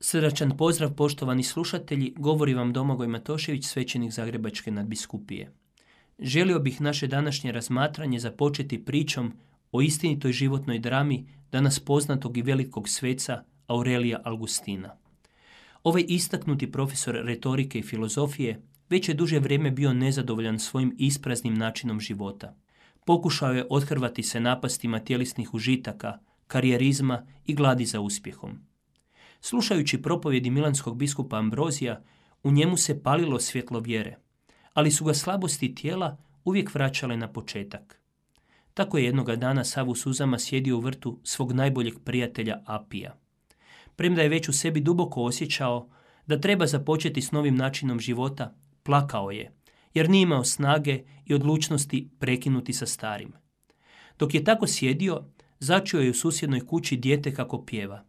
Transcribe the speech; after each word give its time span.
Srdačan 0.00 0.56
pozdrav 0.56 0.94
poštovani 0.94 1.42
slušatelji, 1.42 2.14
govori 2.16 2.54
vam 2.54 2.72
Domagoj 2.72 3.08
Matošević, 3.08 3.66
svećenik 3.66 4.12
Zagrebačke 4.12 4.70
nadbiskupije. 4.70 5.52
Želio 6.18 6.58
bih 6.58 6.80
naše 6.80 7.06
današnje 7.06 7.52
razmatranje 7.52 8.18
započeti 8.18 8.84
pričom 8.84 9.32
o 9.72 9.82
istinitoj 9.82 10.32
životnoj 10.32 10.78
drami 10.78 11.26
danas 11.52 11.80
poznatog 11.80 12.36
i 12.36 12.42
velikog 12.42 12.88
sveca 12.88 13.44
Aurelija 13.66 14.20
Augustina. 14.24 14.96
Ovaj 15.82 16.04
istaknuti 16.08 16.72
profesor 16.72 17.20
retorike 17.24 17.78
i 17.78 17.82
filozofije 17.82 18.62
već 18.90 19.08
je 19.08 19.14
duže 19.14 19.38
vrijeme 19.38 19.70
bio 19.70 19.92
nezadovoljan 19.92 20.58
svojim 20.58 20.94
ispraznim 20.98 21.54
načinom 21.54 22.00
života. 22.00 22.54
Pokušao 23.04 23.52
je 23.52 23.66
othrvati 23.70 24.22
se 24.22 24.40
napastima 24.40 25.00
tjelesnih 25.00 25.54
užitaka, 25.54 26.18
karijerizma 26.46 27.26
i 27.46 27.54
gladi 27.54 27.84
za 27.84 28.00
uspjehom. 28.00 28.68
Slušajući 29.40 30.02
propovjedi 30.02 30.50
milanskog 30.50 30.96
biskupa 30.96 31.36
Ambrozija, 31.36 32.02
u 32.42 32.50
njemu 32.50 32.76
se 32.76 33.02
palilo 33.02 33.40
svjetlo 33.40 33.80
vjere, 33.80 34.16
ali 34.74 34.90
su 34.90 35.04
ga 35.04 35.14
slabosti 35.14 35.74
tijela 35.74 36.16
uvijek 36.44 36.74
vraćale 36.74 37.16
na 37.16 37.32
početak. 37.32 38.00
Tako 38.74 38.98
je 38.98 39.04
jednoga 39.04 39.36
dana 39.36 39.64
Savu 39.64 39.94
suzama 39.94 40.38
sjedio 40.38 40.76
u 40.76 40.80
vrtu 40.80 41.20
svog 41.22 41.52
najboljeg 41.52 41.94
prijatelja 42.04 42.62
Apija. 42.66 43.16
Premda 43.96 44.22
je 44.22 44.28
već 44.28 44.48
u 44.48 44.52
sebi 44.52 44.80
duboko 44.80 45.22
osjećao 45.22 45.88
da 46.26 46.40
treba 46.40 46.66
započeti 46.66 47.22
s 47.22 47.32
novim 47.32 47.56
načinom 47.56 48.00
života, 48.00 48.54
plakao 48.82 49.30
je, 49.30 49.52
jer 49.94 50.10
nije 50.10 50.22
imao 50.22 50.44
snage 50.44 51.02
i 51.26 51.34
odlučnosti 51.34 52.08
prekinuti 52.18 52.72
sa 52.72 52.86
starim. 52.86 53.32
Dok 54.18 54.34
je 54.34 54.44
tako 54.44 54.66
sjedio, 54.66 55.24
začuo 55.58 56.00
je 56.00 56.10
u 56.10 56.14
susjednoj 56.14 56.66
kući 56.66 56.96
dijete 56.96 57.34
kako 57.34 57.64
pjeva. 57.64 58.04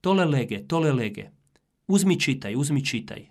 Tole 0.00 0.24
lege, 0.24 0.66
tole 0.66 0.92
lege. 0.92 1.30
Uzmi 1.86 2.20
čitaj, 2.20 2.56
uzmi 2.56 2.84
čitaj. 2.84 3.26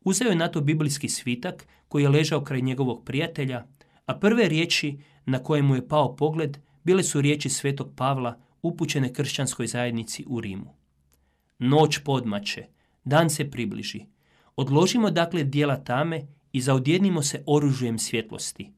Uzeo 0.00 0.28
je 0.28 0.36
na 0.36 0.48
to 0.48 0.60
biblijski 0.60 1.08
svitak 1.08 1.66
koji 1.88 2.02
je 2.02 2.08
ležao 2.08 2.44
kraj 2.44 2.60
njegovog 2.60 3.04
prijatelja, 3.04 3.66
a 4.06 4.18
prve 4.18 4.48
riječi 4.48 4.98
na 5.26 5.38
koje 5.38 5.62
mu 5.62 5.74
je 5.74 5.88
pao 5.88 6.16
pogled 6.16 6.58
bile 6.84 7.02
su 7.02 7.20
riječi 7.20 7.48
svetog 7.48 7.92
Pavla 7.96 8.40
upućene 8.62 9.12
kršćanskoj 9.12 9.66
zajednici 9.66 10.24
u 10.28 10.40
Rimu. 10.40 10.74
Noć 11.58 11.98
podmače, 11.98 12.66
dan 13.04 13.30
se 13.30 13.50
približi. 13.50 14.00
Odložimo 14.56 15.10
dakle 15.10 15.44
dijela 15.44 15.84
tame 15.84 16.26
i 16.52 16.60
zaodjednimo 16.60 17.22
se 17.22 17.44
oružujem 17.46 17.98
svjetlosti. 17.98 18.72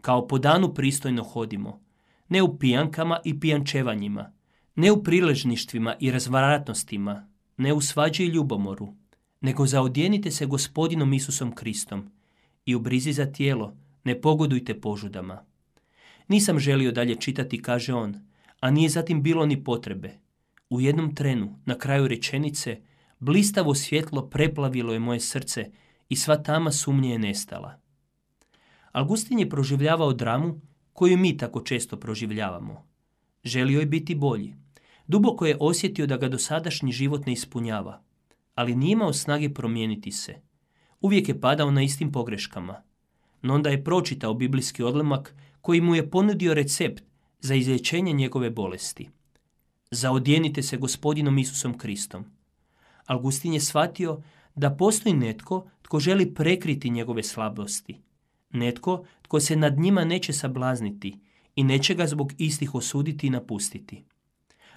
Kao 0.00 0.26
po 0.26 0.38
danu 0.38 0.74
pristojno 0.74 1.24
hodimo, 1.24 1.82
ne 2.28 2.42
u 2.42 2.58
pijankama 2.58 3.20
i 3.24 3.40
pijančevanjima, 3.40 4.32
ne 4.76 4.92
u 4.92 5.02
priležništvima 5.02 5.94
i 6.00 6.10
razvratnostima, 6.10 7.28
ne 7.56 7.72
u 7.72 7.80
svađi 7.80 8.24
i 8.24 8.26
ljubomoru, 8.26 8.94
nego 9.40 9.66
zaodjenite 9.66 10.30
se 10.30 10.46
gospodinom 10.46 11.12
Isusom 11.12 11.54
Kristom 11.54 12.10
i 12.66 12.74
u 12.74 12.80
brizi 12.80 13.12
za 13.12 13.32
tijelo 13.32 13.76
ne 14.04 14.20
pogodujte 14.20 14.80
požudama. 14.80 15.44
Nisam 16.28 16.58
želio 16.58 16.92
dalje 16.92 17.14
čitati, 17.14 17.62
kaže 17.62 17.94
on, 17.94 18.14
a 18.60 18.70
nije 18.70 18.88
zatim 18.88 19.22
bilo 19.22 19.46
ni 19.46 19.64
potrebe. 19.64 20.18
U 20.70 20.80
jednom 20.80 21.14
trenu, 21.14 21.58
na 21.64 21.78
kraju 21.78 22.08
rečenice, 22.08 22.80
blistavo 23.18 23.74
svjetlo 23.74 24.28
preplavilo 24.28 24.92
je 24.92 24.98
moje 24.98 25.20
srce 25.20 25.70
i 26.08 26.16
sva 26.16 26.36
tama 26.36 26.72
sumnje 26.72 27.10
je 27.10 27.18
nestala. 27.18 27.80
Augustin 28.92 29.38
je 29.38 29.50
proživljavao 29.50 30.12
dramu 30.12 30.60
koju 30.92 31.18
mi 31.18 31.36
tako 31.36 31.60
često 31.60 31.96
proživljavamo. 31.96 32.86
Želio 33.44 33.80
je 33.80 33.86
biti 33.86 34.14
bolji. 34.14 34.54
Duboko 35.06 35.46
je 35.46 35.56
osjetio 35.60 36.06
da 36.06 36.16
ga 36.16 36.28
dosadašnji 36.28 36.92
život 36.92 37.26
ne 37.26 37.32
ispunjava, 37.32 38.02
ali 38.54 38.76
nije 38.76 38.92
imao 38.92 39.12
snage 39.12 39.54
promijeniti 39.54 40.12
se. 40.12 40.34
Uvijek 41.00 41.28
je 41.28 41.40
padao 41.40 41.70
na 41.70 41.82
istim 41.82 42.12
pogreškama. 42.12 42.82
No 43.42 43.54
onda 43.54 43.70
je 43.70 43.84
pročitao 43.84 44.34
biblijski 44.34 44.82
odlomak 44.82 45.34
koji 45.60 45.80
mu 45.80 45.94
je 45.94 46.10
ponudio 46.10 46.54
recept 46.54 47.04
za 47.40 47.54
izlječenje 47.54 48.12
njegove 48.12 48.50
bolesti. 48.50 49.08
Zaodjenite 49.90 50.62
se 50.62 50.76
gospodinom 50.76 51.38
Isusom 51.38 51.78
Kristom. 51.78 52.24
Augustin 53.06 53.52
je 53.52 53.60
shvatio 53.60 54.22
da 54.54 54.70
postoji 54.70 55.14
netko 55.14 55.68
tko 55.82 56.00
želi 56.00 56.34
prekriti 56.34 56.90
njegove 56.90 57.22
slabosti. 57.22 58.00
Netko 58.50 59.04
tko 59.22 59.40
se 59.40 59.56
nad 59.56 59.78
njima 59.78 60.04
neće 60.04 60.32
sablazniti 60.32 61.18
i 61.56 61.64
neće 61.64 61.94
ga 61.94 62.06
zbog 62.06 62.32
istih 62.38 62.74
osuditi 62.74 63.26
i 63.26 63.30
napustiti. 63.30 64.04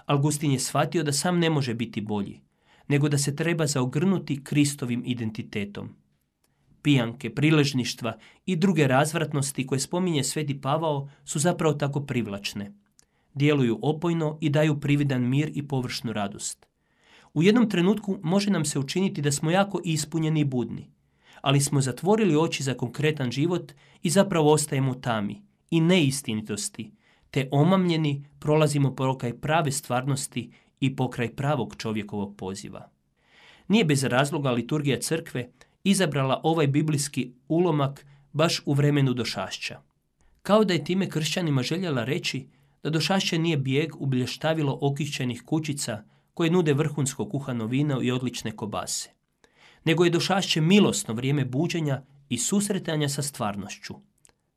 Augustin 0.10 0.52
je 0.52 0.60
shvatio 0.60 1.04
da 1.04 1.14
sam 1.14 1.40
ne 1.40 1.50
može 1.50 1.74
biti 1.74 2.02
bolji, 2.02 2.40
nego 2.88 3.10
da 3.10 3.18
se 3.18 3.36
treba 3.36 3.68
zaogrnuti 3.68 4.44
Kristovim 4.44 5.04
identitetom. 5.06 5.90
Pijanke, 6.82 7.30
priležništva 7.36 8.18
i 8.46 8.56
druge 8.56 8.88
razvratnosti 8.88 9.68
koje 9.68 9.80
spominje 9.80 10.24
Sveti 10.24 10.62
Pavao 10.62 11.10
su 11.26 11.40
zapravo 11.40 11.74
tako 11.74 12.02
privlačne. 12.02 12.74
Djeluju 13.34 13.80
opojno 13.82 14.38
i 14.42 14.50
daju 14.50 14.80
prividan 14.80 15.30
mir 15.30 15.52
i 15.54 15.68
površnu 15.68 16.14
radost. 16.14 16.66
U 17.34 17.44
jednom 17.44 17.70
trenutku 17.70 18.20
može 18.24 18.52
nam 18.52 18.66
se 18.66 18.80
učiniti 18.80 19.22
da 19.22 19.32
smo 19.32 19.52
jako 19.52 19.82
ispunjeni 19.84 20.40
i 20.40 20.46
budni, 20.46 20.90
ali 21.42 21.62
smo 21.62 21.82
zatvorili 21.82 22.36
oči 22.36 22.64
za 22.64 22.74
konkretan 22.74 23.32
život 23.32 23.72
i 24.04 24.10
zapravo 24.10 24.54
ostajemo 24.54 24.94
tami 24.94 25.42
i 25.72 25.82
neistinitosti, 25.82 26.92
te 27.32 27.48
omamljeni 27.52 28.26
prolazimo 28.40 28.96
pokraj 28.96 29.40
prave 29.40 29.72
stvarnosti 29.72 30.52
i 30.80 30.96
pokraj 30.96 31.36
pravog 31.36 31.76
čovjekovog 31.78 32.36
poziva. 32.38 32.90
Nije 33.68 33.86
bez 33.86 34.04
razloga 34.04 34.52
liturgija 34.52 35.00
crkve 35.00 35.50
izabrala 35.84 36.42
ovaj 36.44 36.68
biblijski 36.68 37.32
ulomak 37.48 38.06
baš 38.34 38.62
u 38.66 38.74
vremenu 38.74 39.14
došašća. 39.14 39.80
Kao 40.42 40.64
da 40.64 40.74
je 40.74 40.84
time 40.84 41.10
kršćanima 41.10 41.64
željela 41.64 42.04
reći 42.04 42.48
da 42.84 42.90
došašće 42.90 43.40
nije 43.40 43.58
bijeg 43.58 44.02
u 44.02 44.06
blještavilo 44.06 44.78
okišćenih 44.82 45.44
kućica 45.46 46.04
koje 46.34 46.52
nude 46.52 46.74
vrhunsko 46.74 47.30
kuhano 47.30 47.66
vino 47.66 48.02
i 48.02 48.12
odlične 48.12 48.52
kobase. 48.52 49.10
Nego 49.84 50.04
je 50.04 50.10
došašće 50.10 50.62
milosno 50.62 51.14
vrijeme 51.14 51.46
buđenja 51.46 52.02
i 52.30 52.38
susretanja 52.38 53.10
sa 53.10 53.22
stvarnošću. 53.22 53.94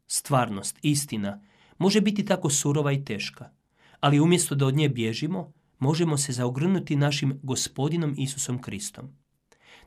Stvarnost, 0.07 0.79
istina, 0.83 1.41
može 1.83 2.01
biti 2.01 2.25
tako 2.25 2.51
surova 2.51 2.93
i 2.93 3.05
teška, 3.05 3.51
ali 4.01 4.21
umjesto 4.21 4.55
da 4.55 4.67
od 4.67 4.77
nje 4.77 4.89
bježimo, 4.89 5.53
možemo 5.79 6.17
se 6.17 6.33
zaogrnuti 6.33 6.97
našim 6.97 7.41
gospodinom 7.43 8.15
Isusom 8.19 8.61
Kristom. 8.63 9.09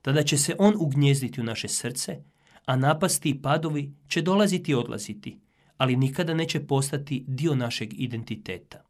Tada 0.01 0.23
će 0.23 0.38
se 0.38 0.55
On 0.59 0.73
ugnjezditi 0.79 1.41
u 1.41 1.44
naše 1.44 1.67
srce, 1.67 2.17
a 2.66 2.75
napasti 2.75 3.29
i 3.29 3.41
padovi 3.41 3.94
će 4.07 4.22
dolaziti 4.22 4.72
i 4.72 4.75
odlaziti, 4.75 5.39
ali 5.78 5.95
nikada 5.95 6.34
neće 6.34 6.59
postati 6.67 7.23
dio 7.28 7.55
našeg 7.55 7.94
identiteta. 7.94 8.84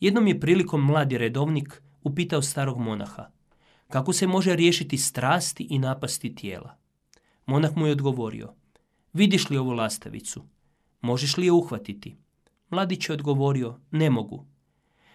Jednom 0.00 0.26
je 0.26 0.40
prilikom 0.40 0.84
mladi 0.84 1.18
redovnik 1.18 1.82
upitao 2.02 2.42
starog 2.42 2.78
monaha, 2.78 3.30
kako 3.88 4.12
se 4.12 4.26
može 4.26 4.56
riješiti 4.56 4.98
strasti 4.98 5.66
i 5.70 5.78
napasti 5.78 6.34
tijela. 6.34 6.76
Monah 7.46 7.76
mu 7.76 7.86
je 7.86 7.92
odgovorio, 7.92 8.54
vidiš 9.12 9.50
li 9.50 9.58
ovu 9.58 9.70
lastavicu, 9.70 10.44
možeš 11.00 11.36
li 11.36 11.46
je 11.46 11.52
uhvatiti? 11.52 12.16
Mladić 12.72 13.08
je 13.08 13.12
odgovorio, 13.12 13.80
ne 13.90 14.10
mogu. 14.10 14.46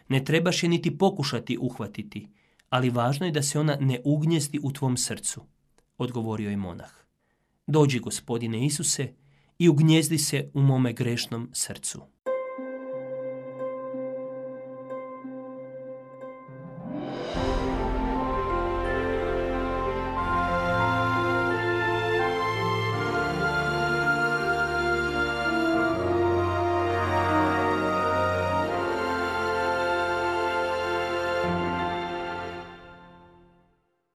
Ne 0.09 0.25
trebaš 0.25 0.63
je 0.63 0.69
niti 0.69 0.97
pokušati 0.97 1.57
uhvatiti, 1.61 2.27
ali 2.69 2.89
važno 2.89 3.25
je 3.25 3.31
da 3.31 3.43
se 3.43 3.59
ona 3.59 3.77
ne 3.79 4.01
ugnjezdi 4.05 4.59
u 4.63 4.71
tvom 4.71 4.97
srcu, 4.97 5.41
odgovorio 5.97 6.49
je 6.49 6.57
monah. 6.57 6.91
Dođi, 7.67 7.99
gospodine 7.99 8.65
Isuse, 8.65 9.13
i 9.59 9.69
ugnjezdi 9.69 10.17
se 10.17 10.51
u 10.53 10.61
mome 10.61 10.93
grešnom 10.93 11.49
srcu. 11.53 12.01